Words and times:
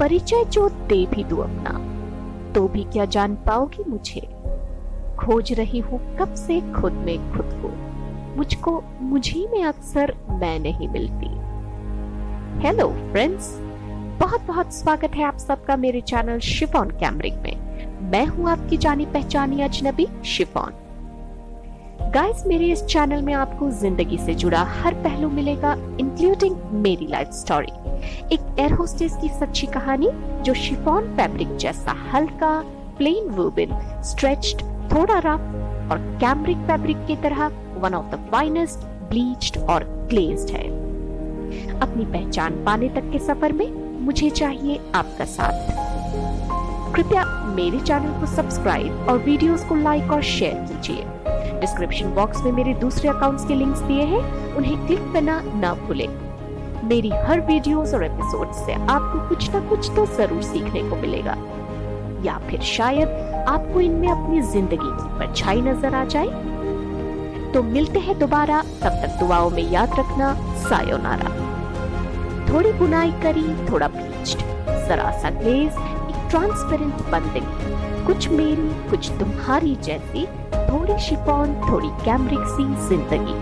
परिचय 0.00 0.44
जो 0.44 0.68
दे 0.68 1.06
भी 1.06 1.24
दू 1.24 1.36
अपना। 1.36 1.70
तो 2.52 2.68
भी 2.68 2.84
क्या 2.84 3.04
जान 3.04 3.34
पाओगी 3.34 3.90
मुझे? 3.90 4.20
खोज 5.18 5.52
रही 5.52 5.78
हूँ 5.78 6.16
कब 6.16 6.34
से 6.34 6.60
खुद 6.72 6.92
में 6.92 7.32
खुद 7.32 7.50
को। 7.62 7.68
मुझको, 8.36 8.84
मुझी 9.00 9.46
में 9.52 9.64
अक्सर 9.64 10.14
मैं 10.30 10.58
नहीं 10.58 10.88
मिलती। 10.88 11.28
हेलो 12.62 12.88
फ्रेंड्स 12.88 13.58
बहुत 14.20 14.40
बहुत 14.40 14.74
स्वागत 14.74 15.16
है 15.16 15.24
आप 15.24 15.38
सबका 15.38 15.76
मेरे 15.76 16.00
चैनल 16.00 16.38
शिफॉन 16.38 16.90
कैमरिक 16.90 17.34
में। 17.34 17.56
मैं 18.10 18.26
हूँ 18.26 18.50
आपकी 18.50 18.76
जानी 18.76 19.06
पहचानी 19.06 19.62
अजनबी 19.62 20.08
शिफॉन 20.24 20.72
गाइस 22.10 22.42
मेरे 22.46 22.66
इस 22.72 22.84
चैनल 22.84 23.22
में 23.22 23.32
आपको 23.34 23.70
ज़िंदगी 23.70 24.16
से 24.18 24.34
जुड़ा 24.34 24.62
हर 24.62 24.94
पहलू 25.02 25.28
मिलेगा 25.30 25.72
इंक्लूडिंग 26.00 26.56
मेरी 26.82 27.06
लाइफ 27.06 27.28
स्टोरी 27.32 27.72
एक 28.34 28.40
एयर 28.58 28.72
होस्टेस 28.72 29.16
की 29.20 29.28
सच्ची 29.28 29.66
कहानी, 29.66 30.08
जो 30.42 30.54
शिफॉन 30.54 31.06
फैब्रिक 31.16 31.56
जैसा 31.56 31.92
हल्का 32.12 32.50
प्लेन 32.98 33.28
वूबन 33.36 34.02
स्ट्रेच्ड 34.04 34.62
थोड़ा 34.92 35.18
रफ 35.18 35.90
और 35.92 35.98
कैमरिक 36.20 36.66
फैब्रिक 36.66 37.06
की 37.06 37.16
तरह 37.22 37.46
one 37.80 37.94
of 37.94 38.14
the 38.14 38.18
finest 38.32 38.84
bleached 39.10 39.58
और 39.60 39.84
ग्लेज्ड 40.10 40.54
है। 40.56 40.66
अपनी 41.80 42.04
पहचान 42.04 42.62
पाने 42.64 42.88
तक 42.88 43.10
के 43.12 43.18
सफ़र 43.18 43.52
में 43.52 43.70
मुझे 44.04 44.30
चाहिए 44.32 44.80
आपका 44.94 45.24
साथ। 45.24 45.80
कृपया 46.94 47.24
मेरे 47.56 47.80
चैनल 47.80 48.20
को 48.20 48.26
सब्सक्राइब 48.26 49.08
और 49.08 49.18
वीडियोस 49.18 49.64
को 49.64 49.74
लाइक 49.74 50.10
और 50.12 50.22
शेयर 50.22 50.54
कीजिए। 50.54 51.04
डिस्क्रिप्शन 51.62 52.12
बॉक्स 52.14 52.42
में 52.42 52.52
मेरे 52.52 52.74
दूसरे 52.74 53.08
अकाउंट्स 53.08 53.44
के 53.46 53.54
लिंक्स 53.54 53.80
दिए 53.80 54.04
हैं। 54.04 54.22
उन्हें 54.56 54.86
क्लिक 54.86 55.12
करना 55.12 55.40
ना 55.56 55.72
भूलें। 55.86 56.08
मेरी 56.84 57.10
हर 57.26 57.40
वीडियोस 57.40 57.94
और 57.94 58.04
एपिसोड 58.04 58.52
से 58.54 58.72
आपको 58.74 59.28
कुछ 59.28 59.50
ना 59.50 59.60
कुछ 59.68 59.90
तो 59.96 60.06
ज़रूर 60.16 60.42
सीखने 60.42 60.82
को 60.90 60.96
मिलेगा। 60.96 61.36
या 62.24 62.38
फिर 62.48 62.60
शायद 62.60 63.08
आपको 63.48 63.80
इनमें 63.80 64.08
अपनी 64.08 64.40
ज़िंदगी 64.42 64.76
की 64.76 65.18
परछाई 65.18 65.60
नज़र 65.60 65.94
आ 65.94 66.04
जाए। 66.04 66.26
तो 67.52 67.62
मिलते 67.62 67.98
हैं 67.98 68.18
दोबारा। 68.18 68.60
तब 68.82 69.00
तक 69.02 69.18
दुआओं 69.20 69.50
में 69.50 69.70
याद 69.70 69.98
रखना। 69.98 70.34
सायोनारा। 70.58 71.30
थोड़ी 72.48 72.72
बुनाई 72.72 73.12
करी, 73.22 73.48
थोड़ा 73.70 73.88
ब्लीच्ड 73.88 74.40
जरा 74.88 75.10
सा 75.18 75.30
ग्लेज 75.30 75.72
ट्रांसपेरेंट 76.32 77.00
बंदिंग 77.12 78.06
कुछ 78.06 78.28
मेरी 78.28 78.68
कुछ 78.90 79.08
तुम्हारी 79.18 79.74
जैसी 79.84 80.24
थोड़ी 80.54 80.98
शिफॉन 81.06 81.54
थोड़ी 81.62 81.88
कैमरिक 82.04 82.46
सी 82.48 82.64
ज़िंदगी। 82.88 83.34